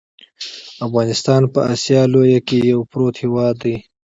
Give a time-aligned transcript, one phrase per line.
[0.87, 3.75] افغانستان په اسیا لویه کې یو پروت هیواد دی.